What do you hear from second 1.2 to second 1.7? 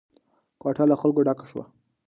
ډکه شوه.